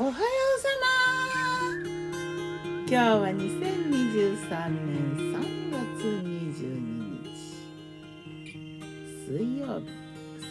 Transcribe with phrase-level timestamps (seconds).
[0.00, 0.18] おはよう
[0.58, 1.76] さま
[2.88, 5.36] 今日は2023年3
[5.70, 6.64] 月22
[7.22, 7.28] 日。
[9.26, 9.92] 水曜日。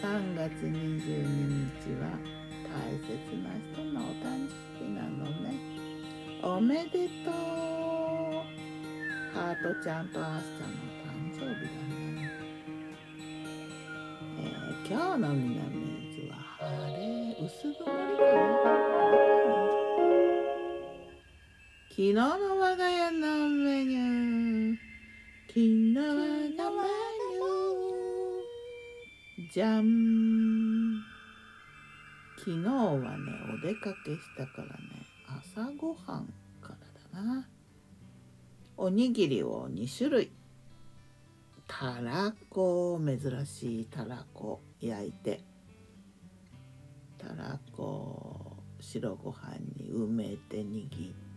[0.00, 0.70] 3月22
[1.82, 1.98] 日。
[1.98, 2.14] は
[2.62, 3.10] 大切
[3.42, 4.88] な人のお誕生日。
[4.92, 5.50] なのね
[6.44, 7.34] おめでとう
[9.34, 11.42] ハートちゃんとアースちゃんの誕生日。
[11.42, 12.30] だね、
[14.38, 15.18] えー、今日。
[15.18, 17.00] の南伊豆は晴れ
[17.44, 18.24] 薄曇りか
[19.34, 19.39] な
[22.00, 24.76] 日の我が家のメニュー。
[25.48, 26.16] 昨日のメ
[26.48, 29.52] ニュー。
[29.52, 31.04] じゃん
[32.38, 34.72] 昨日はねお出かけしたからね
[35.28, 36.32] 朝ごはん
[36.62, 36.74] か
[37.12, 37.46] らだな。
[38.78, 40.32] おにぎりを2種類。
[41.68, 45.44] たらこ珍しいたらこ焼いて。
[47.18, 51.29] たらこ白ご飯に埋めて握って。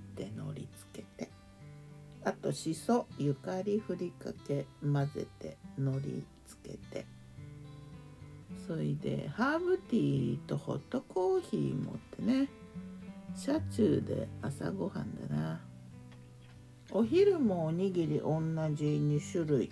[2.26, 7.06] あとしそゆかりふりかけ混ぜてのりつけて。
[8.68, 12.48] それでハーブティーとホットコーヒー持ってね。
[13.36, 15.60] 車中で朝ごはんだな。
[16.92, 18.40] お昼もおにぎり同
[18.74, 19.72] じ2種類。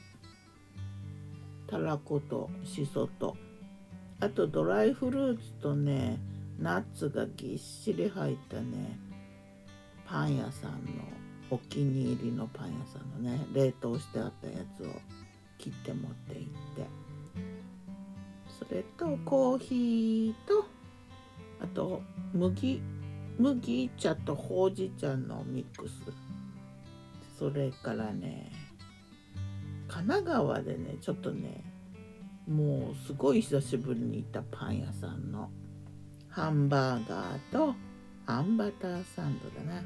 [1.68, 3.38] たらことしそと。
[4.20, 6.20] あとドライフルーツとね
[6.60, 9.00] ナッツがぎっしり入ったね
[10.06, 10.78] パン屋さんの
[11.52, 14.88] お気に入りのパン屋さんのね冷凍してあったやつを
[15.58, 17.12] 切って持って行って。
[18.58, 20.66] それとコーヒーと
[21.62, 22.02] あと
[22.34, 22.82] 麦
[23.38, 25.94] 麦茶とほうじ茶のミックス。
[27.38, 28.52] それからね
[29.88, 31.64] 神奈川でねちょっとね
[32.48, 35.50] もうすごい久しぶりに行ったパン屋さんの
[36.30, 37.76] ハンバーガーと
[38.26, 39.82] あんバターサンドだな。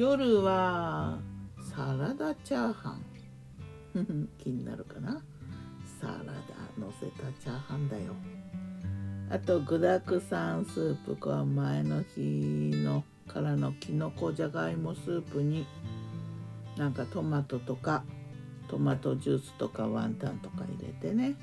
[0.00, 1.18] 夜は
[1.76, 2.96] サラダチャーハ
[3.92, 4.28] ン。
[4.42, 5.20] 気になるかな？
[6.00, 6.32] サラダ
[6.82, 8.14] のせたチャーハンだよ。
[9.28, 15.66] あと具だくさんスープこは前の日のからのきのこじゃがいもスープに
[16.78, 18.02] なんかトマトとか
[18.68, 21.34] トマトジュースとかワンタンとか入れてね。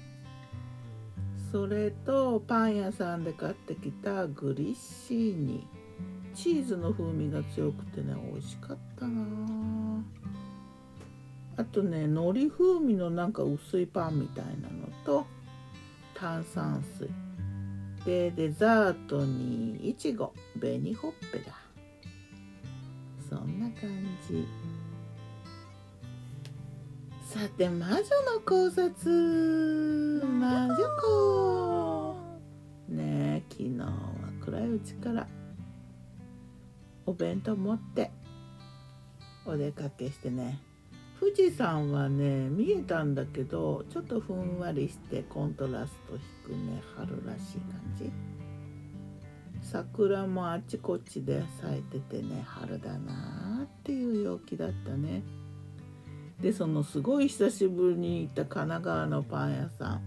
[1.51, 5.76] それとパン屋さんで買ってきたグリッシーニ。
[6.37, 9.23] チーズの風味が強くてね美味しかったな。
[11.57, 15.25] あとね海苔風味のなんか薄いパンみたいなのと
[16.13, 17.09] 炭酸水。
[18.05, 21.53] でデザートにいちご紅ほっぺだ。
[23.27, 23.89] そんな感
[24.29, 24.47] じ。
[27.25, 28.03] さて魔女の
[28.45, 30.21] 考察。
[30.23, 32.15] 魔女子。
[32.89, 33.89] ねえ昨日は
[34.45, 35.27] 暗いうちから。
[37.07, 38.11] お弁当持って。
[39.45, 40.59] お出かけしてね。
[41.19, 46.15] 富士山はね見えたんだけどちょっとふんわりしてコントラスト
[46.45, 48.11] 低め春らしい感じ。
[49.63, 55.23] 桜もあちこちで咲いててね春だなっていう陽気だったね。
[56.41, 60.01] でそのすごい久しぶりに行った神奈川のパン屋さん。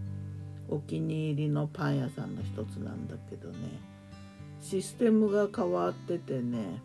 [0.69, 3.57] お気に入りのパン屋さんの一つなんだけどね。
[4.61, 6.83] システムが変わっててね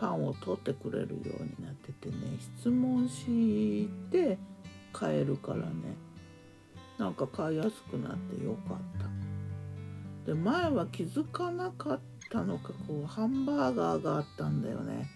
[0.00, 2.14] パンを取ってくれるようになっててね
[2.58, 4.38] 質問して
[4.92, 5.64] 買えるからね。
[6.98, 8.78] なんか買いやすくなってよかっ
[10.26, 10.32] た。
[10.32, 12.00] で前は気づかなかっ
[12.30, 15.08] たのかこうハンバーガーがあったんだよね。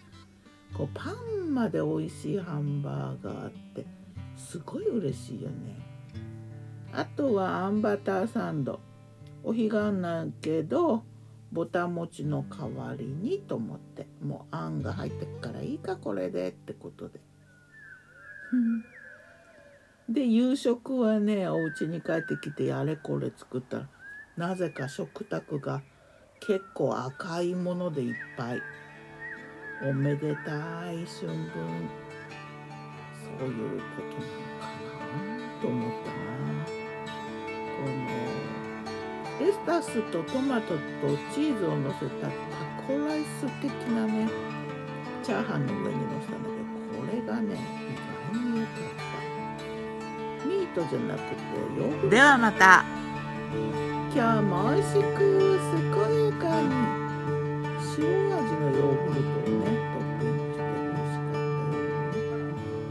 [0.77, 1.13] こうパ
[1.43, 3.87] ンまで美味しいハンバーガーって
[4.37, 5.77] すごい嬉しいよね。
[6.93, 8.81] あとはあんバターサンド。
[9.43, 9.71] お彼岸
[10.01, 11.05] だけど
[11.55, 14.09] ぼた餅の代わりにと思って。
[14.21, 17.21] もうあんが入ってくからいいかこれでってことで。
[20.09, 23.89] で夕食はねお家に帰ってきてあれこれ作ったら
[24.37, 25.83] なぜか食卓が
[26.41, 28.61] 結構赤いものでいっぱい。
[29.83, 31.89] おめでたい春分。
[33.39, 36.15] そういうことなのかなと思ったな。
[37.77, 38.64] この
[39.41, 40.79] レタスとトマトと
[41.35, 42.33] チーズをのせたタ
[42.87, 44.29] コライス的なね
[45.23, 46.63] チャーハンの上にのせたんだけど
[47.01, 48.75] これがね意外に良かっ
[50.41, 50.47] た。
[50.47, 51.27] ミートじゃなくて
[51.79, 52.09] ヨーグルト。
[52.11, 52.85] ではまた。
[54.15, 55.91] 今日も美味しく健
[56.27, 56.67] やかに
[57.99, 62.39] 塩味のヨーグルトをねトッピングして美味しかったよ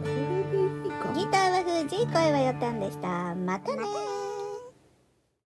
[0.04, 3.08] これでいいかギターは藤井声はよたんでした。
[3.36, 4.13] またね